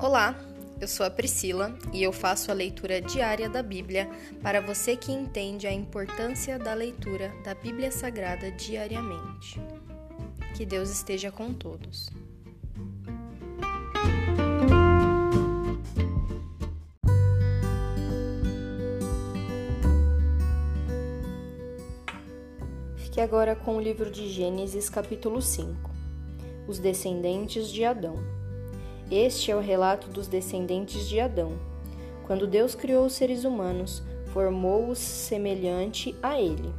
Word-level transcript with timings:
Olá, 0.00 0.38
eu 0.80 0.86
sou 0.86 1.04
a 1.04 1.10
Priscila 1.10 1.76
e 1.92 2.04
eu 2.04 2.12
faço 2.12 2.52
a 2.52 2.54
leitura 2.54 3.00
diária 3.00 3.48
da 3.48 3.64
Bíblia 3.64 4.08
para 4.40 4.60
você 4.60 4.94
que 4.94 5.10
entende 5.10 5.66
a 5.66 5.72
importância 5.72 6.56
da 6.56 6.72
leitura 6.72 7.34
da 7.42 7.52
Bíblia 7.52 7.90
Sagrada 7.90 8.48
diariamente. 8.52 9.60
Que 10.56 10.64
Deus 10.64 10.88
esteja 10.88 11.32
com 11.32 11.52
todos. 11.52 12.10
Fique 22.98 23.20
agora 23.20 23.56
com 23.56 23.76
o 23.76 23.80
livro 23.80 24.12
de 24.12 24.28
Gênesis, 24.28 24.88
capítulo 24.88 25.42
5 25.42 25.90
Os 26.68 26.78
descendentes 26.78 27.68
de 27.68 27.84
Adão. 27.84 28.37
Este 29.10 29.50
é 29.50 29.56
o 29.56 29.60
relato 29.60 30.08
dos 30.08 30.28
descendentes 30.28 31.08
de 31.08 31.18
Adão. 31.18 31.52
Quando 32.26 32.46
Deus 32.46 32.74
criou 32.74 33.06
os 33.06 33.14
seres 33.14 33.42
humanos, 33.42 34.02
formou-os 34.34 34.98
semelhante 34.98 36.14
a 36.22 36.38
ele. 36.38 36.70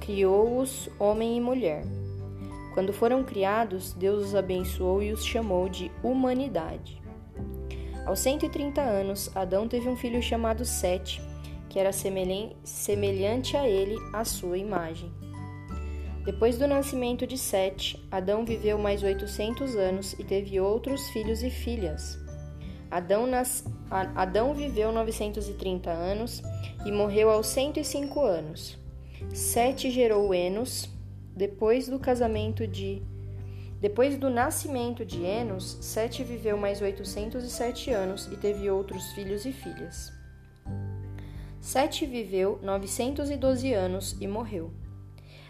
Criou-os 0.00 0.88
homem 0.96 1.36
e 1.36 1.40
mulher. 1.40 1.82
Quando 2.72 2.92
foram 2.92 3.24
criados, 3.24 3.92
Deus 3.92 4.26
os 4.26 4.34
abençoou 4.36 5.02
e 5.02 5.10
os 5.10 5.26
chamou 5.26 5.68
de 5.68 5.90
humanidade. 6.04 7.02
Aos 8.04 8.20
130 8.20 8.80
anos, 8.80 9.28
Adão 9.34 9.66
teve 9.66 9.88
um 9.88 9.96
filho 9.96 10.22
chamado 10.22 10.64
Sete, 10.64 11.20
que 11.68 11.80
era 11.80 11.90
semelhante 11.92 13.56
a 13.56 13.68
ele, 13.68 13.96
à 14.12 14.24
sua 14.24 14.56
imagem. 14.56 15.10
Depois 16.26 16.58
do 16.58 16.66
nascimento 16.66 17.24
de 17.24 17.38
Sete, 17.38 18.04
Adão 18.10 18.44
viveu 18.44 18.76
mais 18.76 19.00
800 19.00 19.76
anos 19.76 20.12
e 20.14 20.24
teve 20.24 20.58
outros 20.58 21.08
filhos 21.10 21.40
e 21.40 21.50
filhas. 21.50 22.18
Adão, 22.90 23.28
nas... 23.28 23.64
Adão 23.88 24.52
viveu 24.52 24.90
930 24.90 25.88
anos 25.88 26.42
e 26.84 26.90
morreu 26.90 27.30
aos 27.30 27.46
105 27.46 28.20
anos. 28.24 28.76
Sete 29.32 29.88
gerou 29.88 30.34
Enos. 30.34 30.90
Depois 31.32 31.86
do 31.86 31.98
casamento 31.98 32.66
de 32.66 33.00
depois 33.80 34.18
do 34.18 34.28
nascimento 34.28 35.04
de 35.04 35.22
Enos, 35.22 35.78
Sete 35.80 36.24
viveu 36.24 36.56
mais 36.56 36.82
807 36.82 37.90
anos 37.92 38.26
e 38.32 38.36
teve 38.36 38.68
outros 38.68 39.12
filhos 39.12 39.46
e 39.46 39.52
filhas. 39.52 40.12
Sete 41.60 42.04
viveu 42.04 42.58
912 42.62 43.72
anos 43.72 44.16
e 44.20 44.26
morreu. 44.26 44.72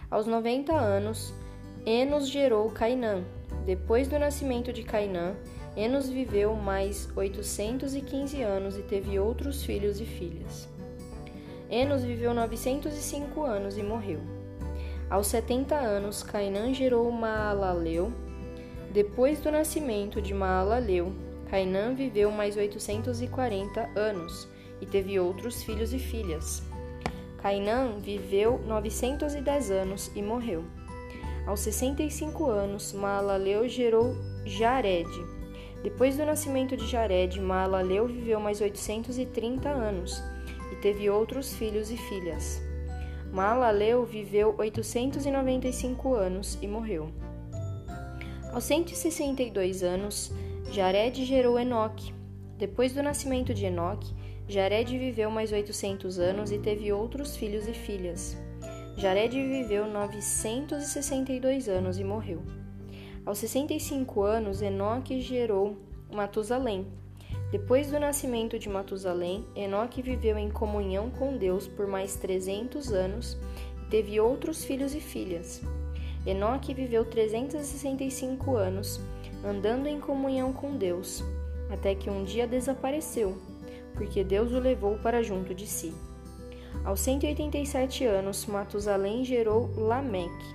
Aos 0.09 0.25
90 0.25 0.73
anos, 0.73 1.35
Enos 1.85 2.29
gerou 2.29 2.71
Cainã. 2.71 3.25
Depois 3.65 4.07
do 4.07 4.17
nascimento 4.17 4.73
de 4.73 4.85
Cainã, 4.85 5.35
Enos 5.77 6.09
viveu 6.09 6.55
mais 6.55 7.09
815 7.17 8.41
anos 8.41 8.79
e 8.79 8.83
teve 8.83 9.19
outros 9.19 9.65
filhos 9.65 10.01
e 10.01 10.05
filhas. 10.05 10.69
Enos 11.69 12.05
viveu 12.05 12.33
905 12.33 13.43
anos 13.43 13.77
e 13.77 13.83
morreu. 13.83 14.21
Aos 15.11 15.27
70 15.27 15.75
anos, 15.75 16.23
Cainã 16.23 16.73
gerou 16.73 17.11
Maalaleu. 17.11 18.13
Depois 18.93 19.41
do 19.41 19.51
nascimento 19.51 20.23
de 20.23 20.33
Maalaleu, 20.33 21.13
Cainã 21.51 21.93
viveu 21.93 22.31
mais 22.31 22.57
840 22.57 23.91
anos 23.99 24.49
e 24.81 24.87
teve 24.87 25.19
outros 25.19 25.65
filhos 25.65 25.93
e 25.93 25.99
filhas. 25.99 26.63
Cainã 27.47 27.93
viveu 28.01 28.59
910 28.67 29.71
anos 29.71 30.11
e 30.17 30.21
morreu. 30.21 30.65
Aos 31.47 31.61
65 31.61 32.45
anos, 32.47 32.93
Maalaleu 32.93 33.69
gerou 33.69 34.17
Jared. 34.45 35.09
Depois 35.81 36.17
do 36.17 36.27
nascimento 36.27 36.77
de 36.77 36.85
Jared, 36.89 37.41
Maalaleu 37.41 38.09
viveu 38.09 38.41
mais 38.41 38.61
830 38.61 39.69
anos 39.69 40.21
e 40.73 40.77
teve 40.83 41.09
outros 41.09 41.55
filhos 41.55 41.89
e 41.89 41.97
filhas. 41.97 42.61
Maalaleu 43.33 44.05
viveu 44.05 44.53
895 44.59 46.15
anos 46.15 46.59
e 46.61 46.67
morreu. 46.67 47.13
Aos 48.53 48.65
162 48.65 49.85
anos, 49.85 50.33
Jared 50.73 51.25
gerou 51.25 51.61
Enoque. 51.61 52.16
Depois 52.59 52.95
do 52.95 53.03
nascimento 53.03 53.53
de 53.53 53.67
Enoque, 53.67 54.15
Jared 54.49 54.97
viveu 54.99 55.31
mais 55.31 55.53
800 55.53 56.19
anos 56.19 56.51
e 56.51 56.59
teve 56.59 56.93
outros 56.93 57.37
filhos 57.37 57.69
e 57.69 57.73
filhas. 57.73 58.37
Jared 58.97 59.37
viveu 59.37 59.87
962 59.87 61.69
anos 61.69 61.99
e 61.99 62.05
morreu. 62.05 62.43
Aos 63.27 63.39
65 63.39 64.23
anos, 64.23 64.63
Enoque 64.63 65.21
gerou 65.21 65.77
Matusalém. 66.11 66.87
Depois 67.51 67.91
do 67.91 68.01
nascimento 68.01 68.59
de 68.59 68.69
Matusalém, 68.69 69.45
Enoque 69.55 70.01
viveu 70.01 70.39
em 70.39 70.51
comunhão 70.51 71.11
com 71.11 71.37
Deus 71.37 71.69
por 71.69 71.87
mais 71.87 72.17
300 72.17 72.93
anos 72.93 73.37
e 73.83 73.91
teve 73.91 74.19
outros 74.19 74.65
filhos 74.65 74.95
e 74.95 75.01
filhas. 75.01 75.63
Enoque 76.25 76.73
viveu 76.73 77.05
365 77.05 78.57
anos, 78.57 79.01
andando 79.45 79.87
em 79.87 80.01
comunhão 80.01 80.53
com 80.53 80.77
Deus, 80.77 81.23
até 81.71 81.95
que 81.95 82.11
um 82.11 82.25
dia 82.25 82.47
desapareceu 82.47 83.37
porque 83.97 84.23
Deus 84.23 84.53
o 84.53 84.61
levou 84.61 84.99
para 84.99 85.23
junto 85.23 85.55
de 85.55 85.67
si. 85.67 85.93
Aos 86.85 87.01
187 87.01 88.05
anos, 88.05 88.47
Matusalém 88.47 89.25
gerou 89.25 89.71
Lameque. 89.75 90.55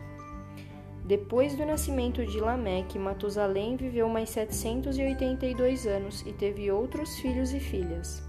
Depois 1.03 1.57
do 1.57 1.65
nascimento 1.65 2.25
de 2.25 2.39
Lameque, 2.39 2.97
Matusalém 2.97 3.75
viveu 3.75 4.07
mais 4.07 4.29
782 4.29 5.85
anos 5.87 6.21
e 6.21 6.31
teve 6.31 6.71
outros 6.71 7.17
filhos 7.17 7.51
e 7.51 7.59
filhas. 7.59 8.23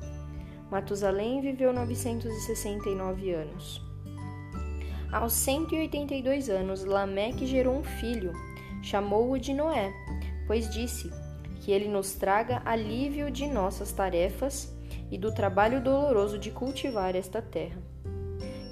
Matusalém 0.70 1.40
viveu 1.42 1.72
969 1.72 3.32
anos. 3.32 3.80
Aos 5.12 5.34
182 5.34 6.48
anos, 6.48 6.84
Lameque 6.84 7.46
gerou 7.46 7.76
um 7.76 7.84
filho, 7.84 8.32
chamou-o 8.82 9.38
de 9.38 9.52
Noé, 9.52 9.92
pois 10.46 10.68
disse: 10.70 11.10
Que 11.62 11.70
ele 11.72 11.86
nos 11.86 12.12
traga 12.14 12.60
alívio 12.64 13.30
de 13.30 13.46
nossas 13.46 13.92
tarefas 13.92 14.76
e 15.10 15.16
do 15.16 15.32
trabalho 15.32 15.80
doloroso 15.80 16.36
de 16.38 16.50
cultivar 16.50 17.14
esta 17.14 17.40
terra, 17.40 17.80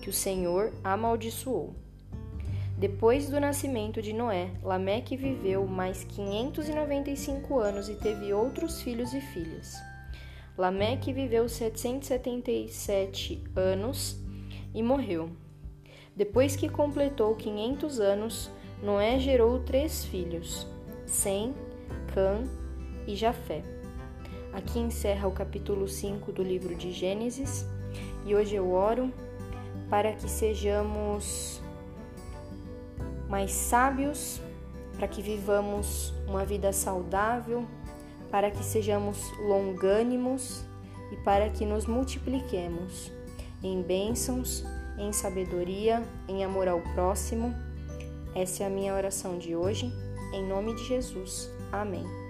que 0.03 0.11
o 0.11 0.13
Senhor 0.13 0.73
amaldiçoou. 0.83 1.75
Depois 2.77 3.31
do 3.31 3.39
nascimento 3.39 4.03
de 4.03 4.13
Noé, 4.13 4.51
Lameque 4.61 5.17
viveu 5.17 5.65
mais 5.69 6.03
595 6.03 7.61
anos 7.61 7.89
e 7.89 7.95
teve 7.95 8.33
outros 8.33 8.83
filhos 8.83 9.15
e 9.15 9.21
filhas. 9.21 9.77
Lameque 10.59 11.13
viveu 11.13 11.49
777 11.49 13.45
anos 13.55 14.21
e 14.75 14.83
morreu. 14.83 15.31
Depois 16.17 16.57
que 16.57 16.69
completou 16.69 17.37
500 17.37 18.01
anos, 18.01 18.51
Noé 18.83 19.21
gerou 19.21 19.61
três 19.61 20.05
filhos: 20.05 20.67
Sem, 21.07 21.55
Cã 22.13 22.43
e 23.07 23.15
Jafé. 23.15 23.63
Aqui 24.53 24.79
encerra 24.79 25.29
o 25.29 25.33
capítulo 25.33 25.87
5 25.87 26.33
do 26.33 26.43
livro 26.43 26.75
de 26.75 26.93
Gênesis 26.93 27.67
e 28.25 28.35
hoje 28.35 28.57
eu 28.57 28.73
oro 28.73 29.13
para 29.89 30.13
que 30.13 30.29
sejamos 30.29 31.61
mais 33.29 33.53
sábios, 33.53 34.41
para 34.97 35.07
que 35.07 35.23
vivamos 35.23 36.13
uma 36.27 36.45
vida 36.45 36.73
saudável, 36.73 37.67
para 38.31 38.51
que 38.51 38.63
sejamos 38.63 39.19
longânimos 39.41 40.65
e 41.13 41.17
para 41.19 41.49
que 41.51 41.65
nos 41.65 41.87
multipliquemos 41.87 43.13
em 43.63 43.83
bênçãos, 43.83 44.65
em 44.99 45.13
sabedoria, 45.13 46.03
em 46.29 46.45
amor 46.45 46.69
ao 46.69 46.81
próximo. 46.95 47.55
Essa 48.35 48.65
é 48.65 48.67
a 48.67 48.71
minha 48.71 48.95
oração 48.95 49.39
de 49.39 49.57
hoje, 49.57 49.93
em 50.33 50.47
nome 50.47 50.75
de 50.75 50.85
Jesus. 50.85 51.51
Amém. 51.73 52.30